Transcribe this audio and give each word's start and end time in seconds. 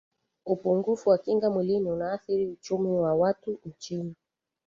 upungufu 0.45 1.09
wa 1.09 1.17
kinga 1.17 1.49
mwilini 1.49 1.91
unathiri 1.91 2.47
uchumi 2.47 2.89
wa 2.89 3.15
watu 3.15 3.59
nchini 3.65 4.15